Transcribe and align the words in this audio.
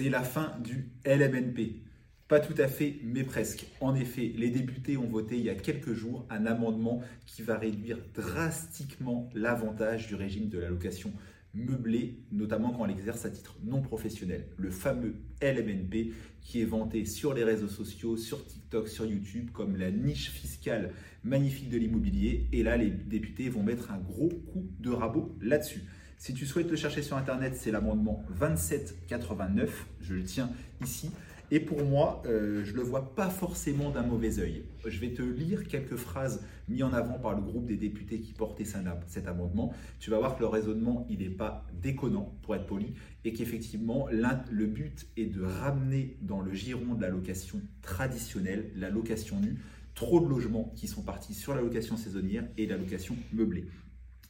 c'est 0.00 0.08
la 0.08 0.22
fin 0.22 0.56
du 0.64 0.88
LMNP. 1.04 1.82
Pas 2.26 2.40
tout 2.40 2.54
à 2.56 2.68
fait, 2.68 3.00
mais 3.04 3.22
presque. 3.22 3.66
En 3.82 3.94
effet, 3.94 4.32
les 4.34 4.48
députés 4.48 4.96
ont 4.96 5.06
voté 5.06 5.36
il 5.36 5.44
y 5.44 5.50
a 5.50 5.54
quelques 5.54 5.92
jours 5.92 6.26
un 6.30 6.46
amendement 6.46 7.02
qui 7.26 7.42
va 7.42 7.58
réduire 7.58 7.98
drastiquement 8.14 9.28
l'avantage 9.34 10.06
du 10.06 10.14
régime 10.14 10.48
de 10.48 10.58
l'allocation 10.58 11.12
meublée, 11.52 12.16
notamment 12.32 12.70
quand 12.70 12.84
on 12.84 12.86
l'exerce 12.86 13.26
à 13.26 13.30
titre 13.30 13.58
non 13.62 13.82
professionnel. 13.82 14.46
Le 14.56 14.70
fameux 14.70 15.16
LMNP 15.42 16.14
qui 16.40 16.62
est 16.62 16.64
vanté 16.64 17.04
sur 17.04 17.34
les 17.34 17.44
réseaux 17.44 17.68
sociaux, 17.68 18.16
sur 18.16 18.46
TikTok, 18.46 18.88
sur 18.88 19.04
YouTube 19.04 19.50
comme 19.52 19.76
la 19.76 19.90
niche 19.90 20.30
fiscale 20.30 20.94
magnifique 21.24 21.68
de 21.68 21.76
l'immobilier. 21.76 22.48
Et 22.52 22.62
là, 22.62 22.78
les 22.78 22.88
députés 22.88 23.50
vont 23.50 23.62
mettre 23.62 23.90
un 23.90 23.98
gros 23.98 24.30
coup 24.30 24.66
de 24.78 24.88
rabot 24.88 25.36
là-dessus. 25.42 25.82
Si 26.20 26.34
tu 26.34 26.44
souhaites 26.44 26.70
le 26.70 26.76
chercher 26.76 27.00
sur 27.00 27.16
Internet, 27.16 27.56
c'est 27.56 27.70
l'amendement 27.70 28.22
2789. 28.38 29.86
Je 30.02 30.12
le 30.12 30.22
tiens 30.22 30.50
ici. 30.84 31.10
Et 31.50 31.60
pour 31.60 31.82
moi, 31.82 32.22
euh, 32.26 32.62
je 32.62 32.72
ne 32.72 32.76
le 32.76 32.82
vois 32.82 33.14
pas 33.14 33.30
forcément 33.30 33.88
d'un 33.88 34.02
mauvais 34.02 34.38
œil. 34.38 34.64
Je 34.86 35.00
vais 35.00 35.14
te 35.14 35.22
lire 35.22 35.66
quelques 35.66 35.96
phrases 35.96 36.44
mises 36.68 36.82
en 36.82 36.92
avant 36.92 37.18
par 37.18 37.34
le 37.34 37.40
groupe 37.40 37.64
des 37.64 37.78
députés 37.78 38.20
qui 38.20 38.34
portaient 38.34 38.66
cet 39.06 39.28
amendement. 39.28 39.72
Tu 39.98 40.10
vas 40.10 40.18
voir 40.18 40.36
que 40.36 40.40
le 40.40 40.48
raisonnement, 40.48 41.06
il 41.08 41.20
n'est 41.20 41.30
pas 41.30 41.64
déconnant, 41.80 42.34
pour 42.42 42.54
être 42.54 42.66
poli, 42.66 42.92
et 43.24 43.32
qu'effectivement, 43.32 44.06
le 44.10 44.66
but 44.66 45.06
est 45.16 45.24
de 45.24 45.42
ramener 45.42 46.18
dans 46.20 46.42
le 46.42 46.52
giron 46.52 46.96
de 46.96 47.00
la 47.00 47.08
location 47.08 47.62
traditionnelle, 47.80 48.70
la 48.76 48.90
location 48.90 49.40
nue, 49.40 49.56
trop 49.94 50.20
de 50.20 50.28
logements 50.28 50.70
qui 50.76 50.86
sont 50.86 51.02
partis 51.02 51.32
sur 51.32 51.54
la 51.54 51.62
location 51.62 51.96
saisonnière 51.96 52.46
et 52.58 52.66
la 52.66 52.76
location 52.76 53.16
meublée. 53.32 53.64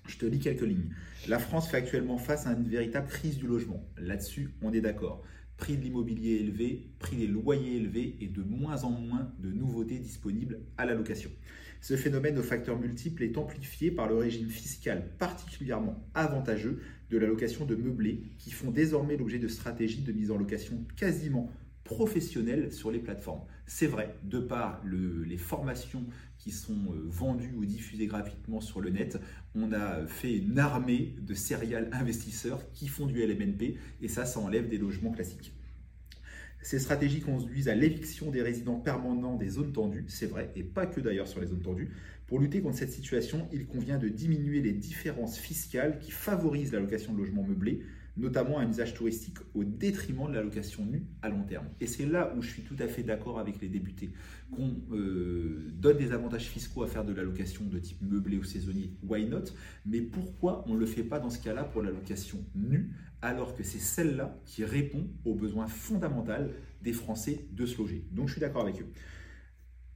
Je 0.06 0.16
te 0.16 0.26
lis 0.26 0.38
quelques 0.38 0.62
lignes. 0.62 0.90
La 1.28 1.38
France 1.38 1.70
fait 1.70 1.76
actuellement 1.76 2.18
face 2.18 2.46
à 2.46 2.52
une 2.52 2.68
véritable 2.68 3.08
crise 3.08 3.38
du 3.38 3.46
logement. 3.46 3.84
Là-dessus, 3.98 4.54
on 4.62 4.72
est 4.72 4.80
d'accord 4.80 5.22
prix 5.60 5.76
de 5.76 5.82
l'immobilier 5.82 6.36
élevé, 6.36 6.90
prix 6.98 7.16
des 7.16 7.26
loyers 7.26 7.76
élevés 7.76 8.16
et 8.20 8.26
de 8.26 8.42
moins 8.42 8.82
en 8.82 8.90
moins 8.90 9.30
de 9.38 9.52
nouveautés 9.52 9.98
disponibles 9.98 10.60
à 10.78 10.86
la 10.86 10.94
location. 10.94 11.30
Ce 11.82 11.96
phénomène 11.96 12.38
aux 12.38 12.42
facteurs 12.42 12.78
multiples 12.78 13.22
est 13.22 13.38
amplifié 13.38 13.90
par 13.90 14.08
le 14.08 14.16
régime 14.16 14.48
fiscal 14.48 15.10
particulièrement 15.18 16.02
avantageux 16.14 16.80
de 17.10 17.18
la 17.18 17.26
location 17.26 17.66
de 17.66 17.74
meublés 17.74 18.22
qui 18.38 18.50
font 18.50 18.70
désormais 18.70 19.16
l'objet 19.16 19.38
de 19.38 19.48
stratégies 19.48 20.02
de 20.02 20.12
mise 20.12 20.30
en 20.30 20.38
location 20.38 20.84
quasiment 20.96 21.50
professionnelles 21.90 22.72
sur 22.72 22.92
les 22.92 23.00
plateformes. 23.00 23.42
C'est 23.66 23.88
vrai, 23.88 24.14
de 24.22 24.38
par 24.38 24.80
les 24.84 25.36
formations 25.36 26.06
qui 26.38 26.52
sont 26.52 26.92
euh, 26.92 27.02
vendues 27.06 27.52
ou 27.56 27.64
diffusées 27.64 28.06
gratuitement 28.06 28.60
sur 28.60 28.80
le 28.80 28.90
net, 28.90 29.18
on 29.56 29.72
a 29.72 30.06
fait 30.06 30.36
une 30.36 30.60
armée 30.60 31.16
de 31.20 31.34
serial 31.34 31.90
investisseurs 31.92 32.70
qui 32.72 32.86
font 32.86 33.06
du 33.06 33.20
LMNP 33.20 33.76
et 34.00 34.08
ça, 34.08 34.24
ça 34.24 34.38
enlève 34.38 34.68
des 34.68 34.78
logements 34.78 35.10
classiques. 35.10 35.52
Ces 36.62 36.78
stratégies 36.78 37.22
conduisent 37.22 37.68
à 37.68 37.74
l'éviction 37.74 38.30
des 38.30 38.42
résidents 38.42 38.78
permanents 38.78 39.34
des 39.34 39.48
zones 39.48 39.72
tendues, 39.72 40.04
c'est 40.08 40.26
vrai, 40.26 40.52
et 40.54 40.62
pas 40.62 40.86
que 40.86 41.00
d'ailleurs 41.00 41.26
sur 41.26 41.40
les 41.40 41.48
zones 41.48 41.62
tendues. 41.62 41.90
Pour 42.30 42.38
lutter 42.38 42.62
contre 42.62 42.78
cette 42.78 42.92
situation, 42.92 43.48
il 43.52 43.66
convient 43.66 43.98
de 43.98 44.08
diminuer 44.08 44.62
les 44.62 44.70
différences 44.70 45.36
fiscales 45.36 45.98
qui 45.98 46.12
favorisent 46.12 46.72
la 46.72 46.78
location 46.78 47.12
de 47.12 47.18
logements 47.18 47.42
meublés, 47.42 47.82
notamment 48.16 48.60
un 48.60 48.70
usage 48.70 48.94
touristique 48.94 49.38
au 49.52 49.64
détriment 49.64 50.28
de 50.28 50.34
la 50.34 50.42
location 50.42 50.86
nue 50.86 51.02
à 51.22 51.28
long 51.28 51.42
terme. 51.42 51.66
Et 51.80 51.88
c'est 51.88 52.06
là 52.06 52.32
où 52.36 52.40
je 52.40 52.48
suis 52.48 52.62
tout 52.62 52.76
à 52.78 52.86
fait 52.86 53.02
d'accord 53.02 53.40
avec 53.40 53.60
les 53.60 53.68
députés. 53.68 54.10
Qu'on 54.52 54.76
euh, 54.92 55.72
donne 55.72 55.98
des 55.98 56.12
avantages 56.12 56.46
fiscaux 56.46 56.84
à 56.84 56.86
faire 56.86 57.04
de 57.04 57.12
la 57.12 57.24
location 57.24 57.64
de 57.64 57.80
type 57.80 58.00
meublé 58.00 58.36
ou 58.36 58.44
saisonnier, 58.44 58.92
why 59.02 59.26
not? 59.26 59.46
Mais 59.84 60.00
pourquoi 60.00 60.64
on 60.68 60.74
ne 60.74 60.78
le 60.78 60.86
fait 60.86 61.02
pas 61.02 61.18
dans 61.18 61.30
ce 61.30 61.42
cas-là 61.42 61.64
pour 61.64 61.82
la 61.82 61.90
location 61.90 62.38
nue, 62.54 62.92
alors 63.22 63.56
que 63.56 63.64
c'est 63.64 63.80
celle-là 63.80 64.40
qui 64.46 64.64
répond 64.64 65.04
aux 65.24 65.34
besoins 65.34 65.66
fondamentaux 65.66 66.52
des 66.80 66.92
Français 66.92 67.46
de 67.50 67.66
se 67.66 67.76
loger? 67.76 68.04
Donc 68.12 68.28
je 68.28 68.34
suis 68.34 68.40
d'accord 68.40 68.62
avec 68.62 68.80
eux. 68.80 68.86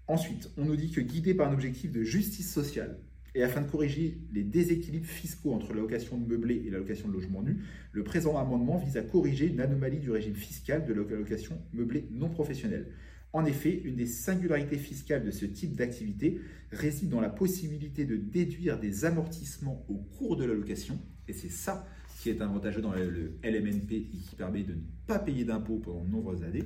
Ensuite, 0.07 0.51
on 0.59 0.65
nous 0.65 0.77
dit 0.77 0.91
que 0.91 1.01
guidé 1.01 1.35
par 1.35 1.49
un 1.49 1.55
objectif 1.55 1.91
de 1.91 2.03
justice 2.03 2.53
sociale, 2.53 2.99
et 3.35 3.43
afin 3.43 3.63
de 3.63 3.71
corriger 3.71 4.19
les 4.33 4.45
déséquilibres 4.45 5.07
fiscaux 5.07 5.55
entre 5.55 5.73
la 5.73 5.81
location 5.81 6.19
de 6.19 6.27
meublé 6.27 6.63
et 6.67 6.71
la 6.71 6.79
location 6.79 7.09
de 7.09 7.15
logement 7.15 7.43
nu, 7.43 7.65
le 7.93 8.05
présent 8.05 8.39
amendement 8.39 8.79
vise 8.79 8.97
à 8.97 9.03
corriger 9.03 9.47
une 9.47 9.61
anomalie 9.61 9.99
du 9.99 10.11
régime 10.11 10.35
fiscal 10.35 10.85
de 10.87 10.93
la 10.93 11.03
location 11.03 11.61
meublée 11.73 12.07
non 12.13 12.29
professionnelle. 12.29 12.93
En 13.33 13.45
effet, 13.45 13.81
une 13.85 13.97
des 13.97 14.07
singularités 14.07 14.79
fiscales 14.79 15.25
de 15.25 15.33
ce 15.33 15.47
type 15.47 15.75
d'activité 15.75 16.41
réside 16.71 17.09
dans 17.09 17.21
la 17.21 17.31
possibilité 17.31 18.05
de 18.05 18.17
déduire 18.17 18.79
des 18.79 19.05
amortissements 19.05 19.85
au 19.89 19.97
cours 19.97 20.37
de 20.37 20.45
la 20.45 20.55
location, 20.55 21.01
et 21.27 21.33
c'est 21.33 21.51
ça 21.51 21.89
qui 22.21 22.31
est 22.31 22.41
avantageux 22.41 22.81
dans 22.81 22.93
le 22.93 23.39
LMNP 23.43 23.93
et 23.93 24.19
qui 24.19 24.37
permet 24.37 24.63
de 24.63 24.75
ne 24.75 24.81
pas 25.07 25.19
payer 25.19 25.45
d'impôts 25.45 25.79
pendant 25.79 26.05
de 26.05 26.11
nombreuses 26.11 26.45
années. 26.45 26.65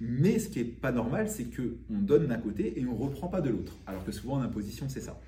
Mais 0.00 0.38
ce 0.38 0.48
qui 0.48 0.58
n'est 0.58 0.64
pas 0.64 0.92
normal, 0.92 1.28
c'est 1.28 1.44
qu'on 1.44 1.98
donne 1.98 2.26
d'un 2.26 2.38
côté 2.38 2.78
et 2.78 2.86
on 2.86 2.92
ne 2.92 2.98
reprend 2.98 3.28
pas 3.28 3.40
de 3.40 3.50
l'autre. 3.50 3.76
Alors 3.86 4.04
que 4.04 4.12
souvent 4.12 4.34
en 4.34 4.42
imposition, 4.42 4.88
c'est 4.88 5.00
ça. 5.00 5.20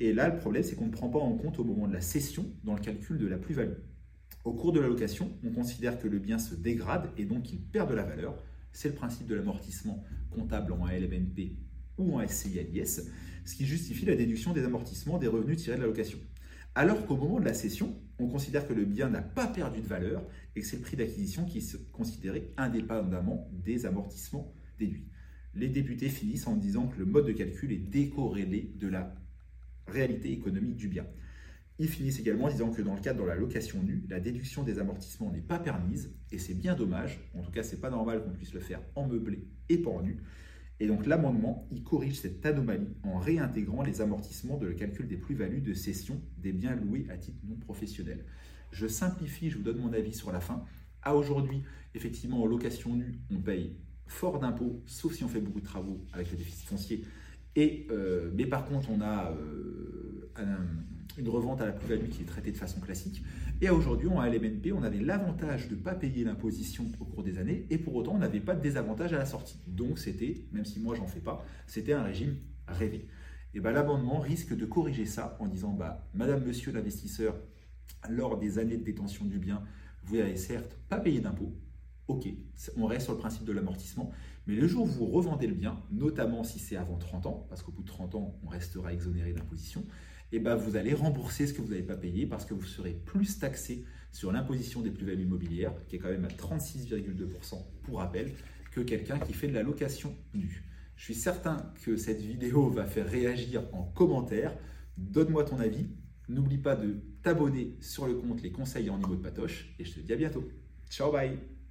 Et 0.00 0.12
là, 0.12 0.28
le 0.28 0.36
problème, 0.36 0.62
c'est 0.62 0.74
qu'on 0.74 0.86
ne 0.86 0.92
prend 0.92 1.08
pas 1.08 1.18
en 1.18 1.32
compte 1.34 1.58
au 1.58 1.64
moment 1.64 1.86
de 1.86 1.92
la 1.92 2.00
cession 2.00 2.46
dans 2.64 2.74
le 2.74 2.80
calcul 2.80 3.18
de 3.18 3.26
la 3.26 3.38
plus-value. 3.38 3.78
Au 4.44 4.52
cours 4.52 4.72
de 4.72 4.80
la 4.80 4.88
location, 4.88 5.30
on 5.44 5.50
considère 5.50 5.98
que 5.98 6.08
le 6.08 6.18
bien 6.18 6.38
se 6.38 6.54
dégrade 6.54 7.08
et 7.16 7.24
donc 7.24 7.52
il 7.52 7.60
perd 7.60 7.88
de 7.88 7.94
la 7.94 8.02
valeur. 8.02 8.36
C'est 8.72 8.88
le 8.88 8.94
principe 8.94 9.28
de 9.28 9.34
l'amortissement 9.34 10.02
comptable 10.30 10.72
en 10.72 10.86
LMNP 10.86 11.56
ou 11.98 12.18
en 12.18 12.26
SCILIS, 12.26 13.02
ce 13.44 13.54
qui 13.54 13.66
justifie 13.66 14.06
la 14.06 14.16
déduction 14.16 14.52
des 14.52 14.64
amortissements 14.64 15.18
des 15.18 15.28
revenus 15.28 15.58
tirés 15.58 15.76
de 15.76 15.82
la 15.82 15.86
location. 15.86 16.18
Alors 16.74 17.04
qu'au 17.06 17.16
moment 17.16 17.38
de 17.38 17.44
la 17.44 17.52
cession, 17.52 18.00
on 18.18 18.28
considère 18.28 18.66
que 18.66 18.72
le 18.72 18.84
bien 18.84 19.10
n'a 19.10 19.20
pas 19.20 19.46
perdu 19.46 19.82
de 19.82 19.86
valeur 19.86 20.26
et 20.56 20.60
que 20.60 20.66
c'est 20.66 20.76
le 20.76 20.82
prix 20.82 20.96
d'acquisition 20.96 21.44
qui 21.44 21.58
est 21.58 21.92
considéré 21.92 22.52
indépendamment 22.56 23.50
des 23.52 23.84
amortissements 23.84 24.54
déduits. 24.78 25.08
Les 25.54 25.68
députés 25.68 26.08
finissent 26.08 26.46
en 26.46 26.56
disant 26.56 26.86
que 26.86 26.98
le 26.98 27.04
mode 27.04 27.26
de 27.26 27.32
calcul 27.32 27.72
est 27.72 27.90
décorrélé 27.90 28.72
de 28.76 28.88
la 28.88 29.14
réalité 29.86 30.32
économique 30.32 30.76
du 30.76 30.88
bien. 30.88 31.06
Ils 31.78 31.88
finissent 31.88 32.20
également 32.20 32.44
en 32.44 32.50
disant 32.50 32.70
que 32.70 32.80
dans 32.80 32.94
le 32.94 33.00
cadre 33.00 33.22
de 33.22 33.28
la 33.28 33.34
location 33.34 33.82
nue, 33.82 34.06
la 34.08 34.20
déduction 34.20 34.62
des 34.62 34.78
amortissements 34.78 35.30
n'est 35.30 35.40
pas 35.40 35.58
permise 35.58 36.14
et 36.30 36.38
c'est 36.38 36.54
bien 36.54 36.74
dommage. 36.74 37.20
En 37.34 37.42
tout 37.42 37.50
cas, 37.50 37.62
c'est 37.62 37.80
pas 37.80 37.90
normal 37.90 38.22
qu'on 38.22 38.30
puisse 38.30 38.54
le 38.54 38.60
faire 38.60 38.80
en 38.94 39.06
meublé 39.06 39.46
et 39.68 39.78
pas. 39.78 39.90
Et 40.82 40.88
donc 40.88 41.06
l'amendement, 41.06 41.68
il 41.70 41.84
corrige 41.84 42.18
cette 42.18 42.44
anomalie 42.44 42.96
en 43.04 43.16
réintégrant 43.16 43.84
les 43.84 44.00
amortissements 44.00 44.56
de 44.56 44.66
le 44.66 44.74
calcul 44.74 45.06
des 45.06 45.16
plus-values 45.16 45.60
de 45.60 45.74
cession 45.74 46.20
des 46.38 46.50
biens 46.50 46.74
loués 46.74 47.06
à 47.08 47.16
titre 47.16 47.38
non 47.44 47.54
professionnel. 47.54 48.24
Je 48.72 48.88
simplifie, 48.88 49.48
je 49.48 49.58
vous 49.58 49.62
donne 49.62 49.78
mon 49.78 49.92
avis 49.92 50.12
sur 50.12 50.32
la 50.32 50.40
fin. 50.40 50.64
À 51.00 51.14
aujourd'hui, 51.14 51.62
effectivement, 51.94 52.42
en 52.42 52.46
location 52.46 52.96
nue, 52.96 53.20
on 53.30 53.36
paye 53.36 53.76
fort 54.08 54.40
d'impôts, 54.40 54.82
sauf 54.86 55.14
si 55.14 55.22
on 55.22 55.28
fait 55.28 55.40
beaucoup 55.40 55.60
de 55.60 55.64
travaux 55.64 56.04
avec 56.12 56.32
le 56.32 56.36
déficit 56.36 56.66
foncier. 56.66 57.04
Et, 57.54 57.86
euh, 57.92 58.32
mais 58.34 58.46
par 58.46 58.64
contre, 58.64 58.90
on 58.90 59.00
a 59.02 59.30
euh, 59.30 60.32
une 61.18 61.28
revente 61.28 61.60
à 61.60 61.66
la 61.66 61.72
plus-value 61.72 62.08
qui 62.08 62.22
est 62.22 62.26
traitée 62.26 62.52
de 62.52 62.56
façon 62.56 62.80
classique. 62.80 63.22
Et 63.60 63.70
aujourd'hui, 63.70 64.08
en 64.08 64.22
LMNP, 64.22 64.72
on 64.72 64.82
avait 64.82 65.00
l'avantage 65.00 65.68
de 65.68 65.74
ne 65.74 65.80
pas 65.80 65.94
payer 65.94 66.24
l'imposition 66.24 66.86
au 67.00 67.04
cours 67.04 67.22
des 67.22 67.38
années, 67.38 67.66
et 67.70 67.78
pour 67.78 67.94
autant, 67.94 68.14
on 68.14 68.18
n'avait 68.18 68.40
pas 68.40 68.54
de 68.54 68.60
désavantage 68.60 69.12
à 69.12 69.18
la 69.18 69.26
sortie. 69.26 69.58
Donc, 69.66 69.98
c'était, 69.98 70.44
même 70.52 70.64
si 70.64 70.80
moi, 70.80 70.94
j'en 70.94 71.06
fais 71.06 71.20
pas, 71.20 71.44
c'était 71.66 71.92
un 71.92 72.02
régime 72.02 72.36
rêvé. 72.66 73.06
Et 73.54 73.60
ben, 73.60 73.72
l'amendement 73.72 74.18
risque 74.18 74.56
de 74.56 74.64
corriger 74.64 75.04
ça 75.04 75.36
en 75.38 75.46
disant, 75.46 75.72
bah, 75.72 76.08
Madame, 76.14 76.44
Monsieur 76.44 76.72
l'investisseur, 76.72 77.36
lors 78.08 78.38
des 78.38 78.58
années 78.58 78.76
de 78.76 78.84
détention 78.84 79.24
du 79.24 79.38
bien, 79.38 79.62
vous 80.04 80.16
n'avez 80.16 80.36
certes 80.36 80.78
pas 80.88 80.98
payé 80.98 81.20
d'impôts, 81.20 81.52
ok, 82.08 82.28
on 82.76 82.86
reste 82.86 83.04
sur 83.04 83.12
le 83.12 83.18
principe 83.18 83.44
de 83.44 83.52
l'amortissement, 83.52 84.10
mais 84.46 84.54
le 84.54 84.66
jour 84.66 84.84
où 84.84 84.88
vous 84.88 85.06
revendez 85.06 85.46
le 85.46 85.54
bien, 85.54 85.78
notamment 85.90 86.42
si 86.42 86.58
c'est 86.58 86.76
avant 86.76 86.96
30 86.96 87.26
ans, 87.26 87.46
parce 87.48 87.62
qu'au 87.62 87.72
bout 87.72 87.82
de 87.82 87.88
30 87.88 88.14
ans, 88.16 88.34
on 88.44 88.48
restera 88.48 88.92
exonéré 88.92 89.32
d'imposition, 89.32 89.84
eh 90.32 90.38
ben 90.38 90.54
vous 90.54 90.76
allez 90.76 90.94
rembourser 90.94 91.46
ce 91.46 91.52
que 91.52 91.60
vous 91.60 91.68
n'avez 91.68 91.82
pas 91.82 91.96
payé 91.96 92.26
parce 92.26 92.44
que 92.44 92.54
vous 92.54 92.64
serez 92.64 92.92
plus 92.92 93.38
taxé 93.38 93.84
sur 94.10 94.32
l'imposition 94.32 94.80
des 94.80 94.90
plus-values 94.90 95.22
immobilières, 95.22 95.72
qui 95.88 95.96
est 95.96 95.98
quand 95.98 96.10
même 96.10 96.24
à 96.24 96.28
36,2% 96.28 97.54
pour 97.82 97.98
rappel, 97.98 98.32
que 98.72 98.80
quelqu'un 98.80 99.18
qui 99.18 99.32
fait 99.32 99.48
de 99.48 99.54
la 99.54 99.62
location 99.62 100.14
nue. 100.34 100.64
Je 100.96 101.04
suis 101.04 101.14
certain 101.14 101.72
que 101.84 101.96
cette 101.96 102.20
vidéo 102.20 102.68
va 102.68 102.84
faire 102.84 103.08
réagir 103.08 103.62
en 103.72 103.82
commentaire. 103.82 104.56
Donne-moi 104.96 105.44
ton 105.44 105.58
avis. 105.58 105.88
N'oublie 106.28 106.58
pas 106.58 106.76
de 106.76 107.00
t'abonner 107.22 107.76
sur 107.80 108.06
le 108.06 108.14
compte 108.14 108.42
Les 108.42 108.52
Conseils 108.52 108.88
en 108.88 108.98
niveau 108.98 109.16
de 109.16 109.22
Patoche 109.22 109.74
et 109.78 109.84
je 109.84 109.94
te 109.94 110.00
dis 110.00 110.12
à 110.12 110.16
bientôt. 110.16 110.48
Ciao, 110.88 111.10
bye 111.10 111.61